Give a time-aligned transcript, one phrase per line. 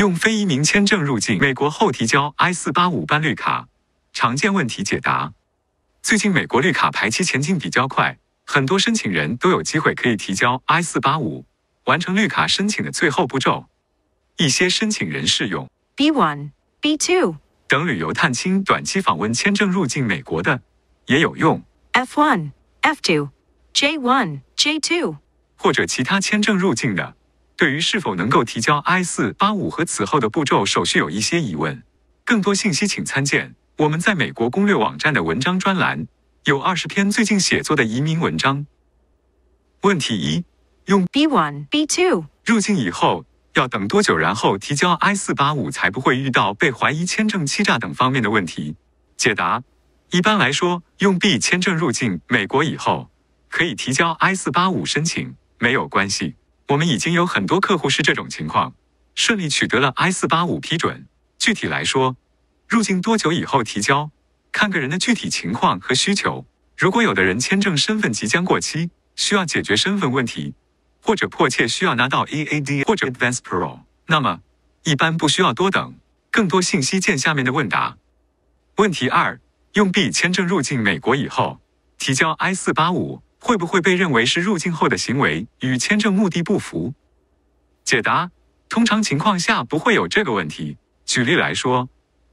[0.00, 3.68] 用非移民签证入境美国后提交 I 四八五办绿卡，
[4.14, 5.34] 常见问题解答。
[6.00, 8.16] 最近美国绿卡排期前进比较快，
[8.46, 11.44] 很多申请人都有机会可以提交 I 四八五，
[11.84, 13.66] 完成绿卡申请的最后步骤。
[14.38, 15.68] 一些申请人适用。
[15.94, 17.36] B1, B2,
[17.68, 20.62] 等旅游探亲短期访问签证入境美国的，
[21.08, 21.62] 也有用
[21.92, 23.28] ，F1, F2,
[23.74, 25.18] J1, J2,
[25.58, 27.14] 或者其他签证入境的，
[27.60, 31.82] 对于是否能够提交 I 四八五和此后的步骤手续有一些疑问。
[32.24, 36.06] 更多信息请参见我们在美国攻略网站的文章专栏，
[36.44, 38.64] 有二十篇最近写作的移民文章。
[39.82, 40.44] 问题一：
[40.86, 48.74] 用 B1, B2, 入境以后要等多久，然后提交 I 四八五才不会遇到被怀疑签证欺诈等方面的问题？
[49.18, 49.62] 解答：
[50.12, 53.10] 一般来说，用 B 签证入境美国以后，
[53.50, 56.36] 可以提交 I 四八五申请，没有关系。
[56.70, 58.74] 我们已经有很多客户是这种情况，
[59.16, 61.08] 顺利取得了 I 四八五批准。
[61.36, 62.16] 具体来说，
[62.68, 64.12] 入境多久以后提交，
[64.52, 66.46] 看个人的具体情况和需求。
[66.76, 70.54] 如果有的人签证身份即将过期，需要解决身份问题，
[71.02, 74.40] 或者迫切需要拿到 EAD 或者 Advance Pro，那么
[74.84, 75.96] 一般不需要多等。
[76.30, 77.96] 更多信息见下面的问答。
[78.76, 79.40] 问题二：
[79.72, 81.60] 用 B 签证入境美国以后，
[81.98, 86.94] 提交 I 四八五会不会被认为是入境后的行为与签证目的不符？
[87.82, 88.30] 解答：
[88.68, 90.76] 通常情况下不会有这个问题。
[91.04, 91.88] 举例来说，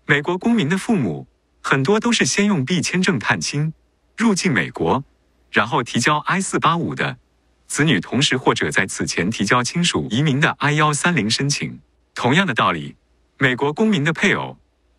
[0.06, 1.28] 美国公民的父母
[1.60, 3.74] 很多都是先用 B 签证探亲
[4.16, 5.04] 入境美国，
[5.50, 7.18] 然后提交 I 四八五的
[7.66, 11.80] 子女，同时或者在此前提交亲属移民的 I 幺三零申请。
[12.14, 12.96] 同样的道理，
[13.40, 14.56] 美国公民的配偶、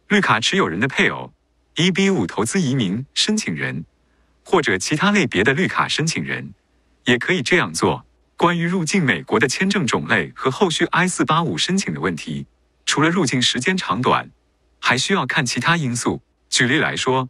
[0.08, 1.32] 绿卡持有人的配偶、
[1.76, 3.84] EB 五投资移民申请人
[4.50, 6.54] 或者其他类别的绿卡申请人，
[7.04, 8.06] 也可以这样做。
[8.34, 12.46] 关于入境美国的签证种类和后续 I 四八五申请的问题，
[12.86, 14.30] 除了入境时间长短，
[14.80, 16.22] 还需要看其他因素。
[16.48, 17.28] 举例来说，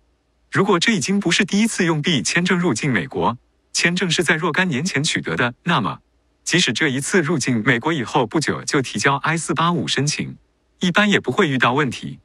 [0.53, 3.37] 如果这已经不是第一次用 B 签证入境美国，
[3.73, 5.99] 签证是在若干年前取得的，那么
[6.45, 10.37] 即使这一次入境美国以后不久就提交 I 四八五申请，
[10.78, 12.21] 一般也不会遇到问题。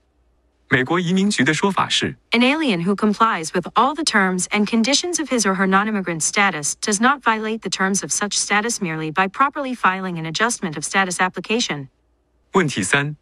[0.70, 5.88] 美国移民局的说法是，An alien who complies with all the terms and conditions of his or her non
[5.88, 10.26] immigrant status does not violate the terms of such status merely by properly filing an
[10.26, 11.90] adjustment of status application.
[12.54, 13.16] 问题三，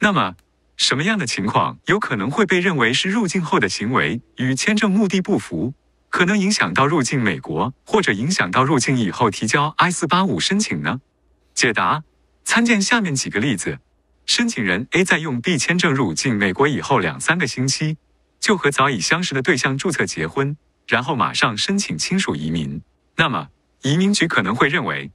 [0.00, 0.34] 那么
[0.76, 5.74] 什么样的情况有可能会被认为是入境后的行为与签证目的不符，
[6.08, 11.00] 可能影响到入境美国，或者影响到入境以后提交 I 四八五申请呢？
[11.54, 12.02] 解答：
[12.44, 13.78] 参见下面几个例子。
[14.26, 17.96] 申请人 A 在用 B 签证入境美国以后两三个星期，
[18.40, 20.56] 就和早已相识的对象注册结婚，
[20.88, 22.82] 然后马上申请亲属移民。
[23.16, 23.48] 那么，
[23.82, 25.12] 移民局可能会认为，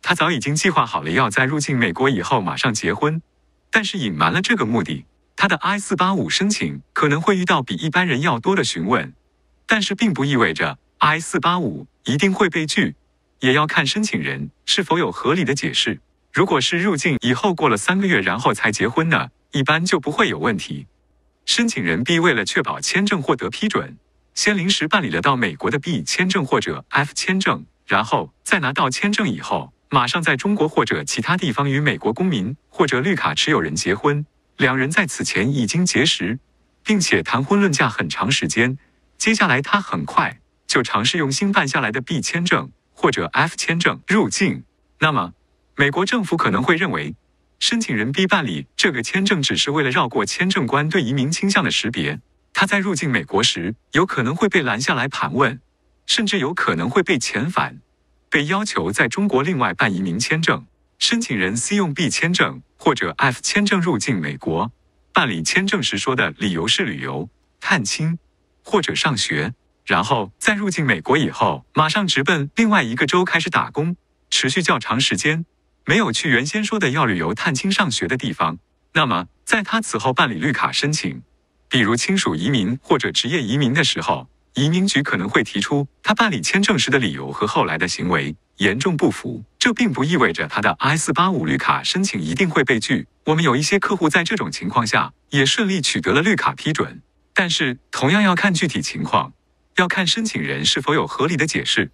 [0.00, 3.20] 他早已经计划好了要在入境美国以后马上结婚，
[3.70, 5.04] 但是隐瞒了这个目的。
[5.34, 9.12] 他的 I 四八五申请可能会遇到比一般人要多的询问，
[9.66, 12.94] 但是并不意味着 I 四八五一定会被拒，
[13.40, 16.00] 也要看申请人是否有合理的解释。
[16.32, 20.86] 如果是入境以后过了三个月然后才结婚呢，一般就不会有问题。
[21.44, 23.98] 申请人 B 为了确保签证获得批准，
[24.32, 34.24] 先临时办理了到美国的 B 签证或者 F 签证，然后在拿到签证以后，马上在中国或者其他地方与美国公民或者绿卡持有人结婚。
[34.56, 36.38] 两人在此前已经结识，
[36.82, 38.78] 并且谈婚论嫁很长时间。
[39.18, 44.64] 接下来他很快就尝试用新办下来的 B 签证或者 F 签证入境。
[45.00, 45.34] 那么，
[45.76, 47.14] 美国政府可能会认为，
[47.58, 52.20] 申请人 B 办理这个签证只是为了绕过签证官对移民倾向的识别。
[52.52, 55.58] 他在入境美国时，有可能会被拦下来盘问，
[56.06, 57.80] 甚至有可能会被遣返，
[58.28, 60.66] 被要求在中国另外办移民签证。
[60.98, 64.70] 申请人 C 用 B 签证或者 F 签证入境美国，
[65.12, 67.28] 办理签证时说的理由是旅游、
[67.58, 68.18] 探亲
[68.62, 69.54] 或者上学，
[69.84, 73.96] 然后在入境美国以后，马上直奔另外一个州开始打工，
[74.30, 75.44] 持续较长时间，
[75.84, 78.58] 没有去原先说的要旅游、探亲、上学的地方。
[78.94, 81.22] 那么，在他此后办理绿卡申请，
[81.68, 89.42] 比如亲属移民或者职业移民的时候，移民局可能会提出他办理签证时的理由和后来的行为严重不符。
[89.58, 93.06] 这并不意味着他的 I 四八五绿卡申请一定会被拒。
[93.24, 97.00] 我们有一些客户在这种情况下也顺利取得了绿卡批准，
[97.32, 99.32] 但是同样要看具体情况，
[99.76, 101.90] 要看申请人是否有合理的解释。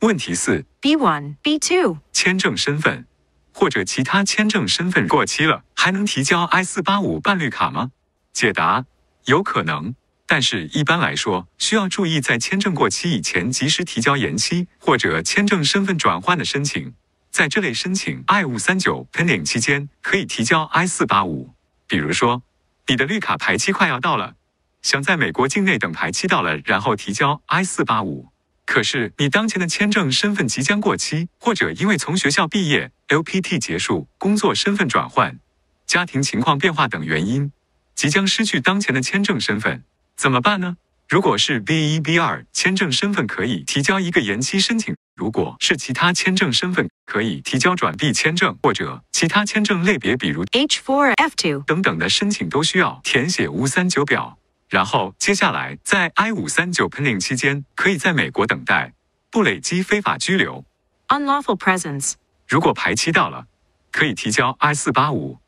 [0.00, 3.06] 问题四：B one B two 签证身份
[3.52, 7.90] 或者其他签证身份过期了，还能提交 I 四八五办绿卡吗？
[8.32, 8.84] 解答：
[9.26, 9.94] 有可能，
[10.26, 16.94] 但是一般来说，需要注意在签证过期以前及时提交延期或者签证身份转换的申请，
[17.30, 21.54] 在这类申请 I 五三九 pending 期间，可以提交 I 四八五。
[21.86, 22.42] 比如说，
[22.86, 24.34] 你的绿卡排期快要到了，
[24.80, 28.31] 想在美国境内等排期到了，然后提交 I 四八五。
[28.64, 35.38] 可是你当前的签证身份即将过期，或者因为从学校毕业、LPT 结束、工作身份转换、
[35.86, 37.52] 家庭情况变化等原因，
[37.94, 39.84] 即将失去当前的签证身份，
[40.16, 40.76] 怎么办呢？
[41.08, 54.38] 如果是 B 一 B 二签证身份，可以提交一个延期申请；如果是其他签证身份，可以提交转 B 签证或者其他签证类别，比如 H4 F2 等等的申请，都需要填写无三九表。
[54.72, 58.94] 然后接下来在 I 五三九 pending 期间，可以在美国等待，
[59.30, 60.64] 不累积非法居留。
[61.08, 62.14] Unlawful presence.
[62.48, 63.46] 如果排期到了，
[63.90, 65.40] 可以提交 I 四八五，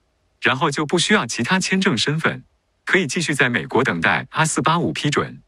[0.42, 2.44] 然后就不需要其他签证身份，
[2.84, 5.40] 可以继续在美国等待 I 四八五批准。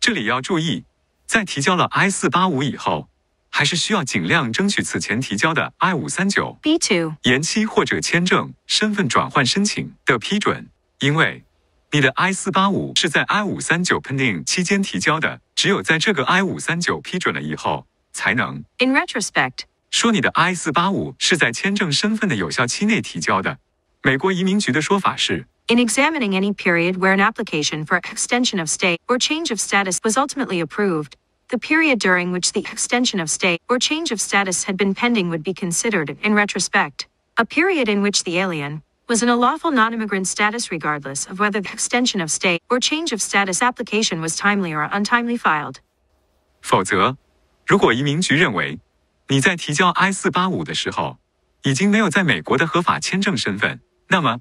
[0.00, 0.86] 这里要注意，
[1.26, 3.10] 在提交了 I 四八五以后，
[3.50, 10.70] 还是需要尽量争取此前提交的 I 五三九 B two 延期或者签证身份转换申请的批准，
[11.00, 11.44] 因为
[11.93, 23.57] 你的 I 四八五是在 I 五三九 pending 期间提交的，只有在这个 I 五三九批准了以后，才能 In retrospect, 说你的 I 四八五是在签证身份的有效期内提交的。
[24.03, 29.97] 美国移民局的说法是， in examining any period where an application for extension of stay or change of status
[30.03, 31.13] was ultimately approved,
[31.47, 35.29] the period during which the extension of stay or change of status had been pending
[35.29, 39.70] would be considered, in retrospect, a period in which the alien was in a lawful
[39.70, 44.20] non immigrant status regardless of whether the extension of stay or change of status application
[44.20, 45.76] was timely or untimely filed.
[46.62, 47.16] 否则，
[47.66, 48.78] 如果移民局认为
[49.28, 51.18] 你在提交 I 四八五的时候
[51.62, 54.40] 已经没有在美国的合法签证身份，那么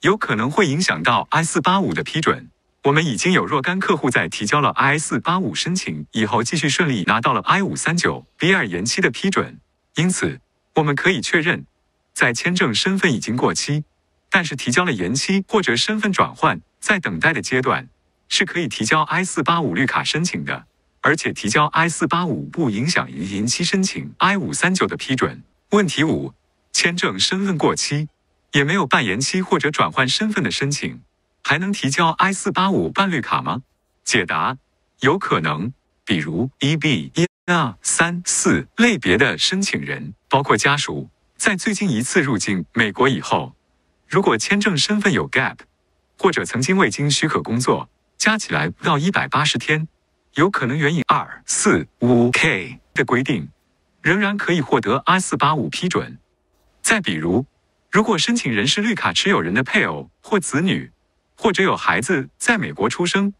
[0.00, 2.50] 有可能会影响到 I 四八五的批准。
[2.84, 9.58] 我们已经有若干客户在提交了 I 四八五申请以后，继续顺利拿到了 I 五三九 B 二延期的批准。
[9.96, 10.40] 因此，
[10.74, 11.66] 我们可以确认，
[12.12, 13.84] 在签证身份已经过期，
[14.34, 17.88] 但是提交了延期或者身份转换，在等待的阶段，
[18.28, 20.66] 是可以提交 I 四八五绿卡申请的。
[21.02, 25.44] 而且提交 I 四八五不影响延期申请 I 五三九的批准。
[25.70, 26.34] 问题五：
[26.72, 28.08] 签证身份过期，
[28.50, 31.00] 也没有办延期或者转换身份的申请，
[31.44, 33.62] 还能提交 I 四八五办绿卡吗？
[34.02, 34.58] 解答：
[34.98, 35.72] 有可能。
[36.04, 43.54] 比如 EB 一、二、三、四类别的申请人，包括家属，在最近一次入境美国以后，
[44.14, 45.56] 如果签证身份有 gap，
[46.20, 49.88] 或者曾经未经许可工作，加起来不到一百八十天。
[50.34, 53.48] 有可能援引二四五 K 的规定，
[54.02, 56.20] 仍然可以获得 I 四八五批准。
[56.80, 57.44] 再比如，
[57.90, 60.92] 如果申请人是绿卡持有人的配偶或子女，
[61.36, 63.34] 或者有孩子在美国出生，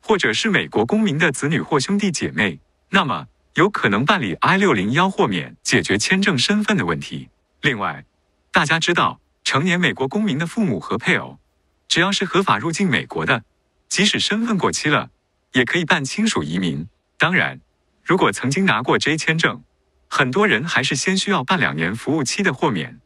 [0.00, 2.60] 或者是美国公民的子女或兄弟姐妹，
[2.90, 7.30] 那么有可能办理 I 六零幺豁免，解决签证身份的问题。
[7.62, 8.04] 另外，
[8.52, 11.40] 大家知道，成年美国公民的父母和配偶，
[11.88, 13.42] 只要是合法入境美国的，
[13.88, 15.10] 即使身份过期了。
[15.50, 16.86] 也可以办亲属移民。
[17.18, 17.60] 当然，
[18.04, 19.64] 如果曾经拿过 J 签证，
[20.06, 23.00] 很多人还是先需要办两年服务期的豁免。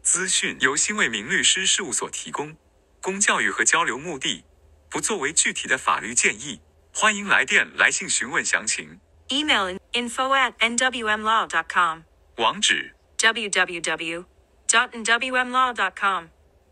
[0.00, 2.54] 资讯由新为民律师事务所提供，
[3.02, 4.44] 供教育和交流目的，
[4.88, 6.60] 不作为具体的法律建议。
[6.94, 9.00] 欢迎来电来信询问详情。
[9.26, 12.02] Email info at nwmlaw.com.
[12.36, 12.94] 网址：
[14.68, 16.26] www.nwmlaw.com.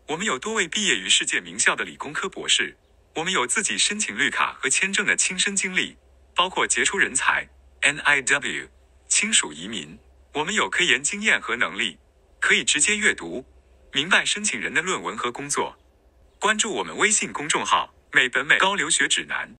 [0.09, 2.77] 我们有多位毕业于世界名校的理工科博士。
[3.15, 5.97] 我们有自己申请绿卡和签证的亲身经历，
[6.35, 7.49] 包括杰出人才
[7.81, 8.69] NIW、
[9.07, 9.97] 亲属移民。
[10.35, 11.97] 我们有科研经验和能力，
[12.39, 13.43] 可以直接阅读、
[13.91, 15.75] 明白申请人的论文和工作。
[16.37, 19.51] 关注我们微信公众号“美本美高留学指南”。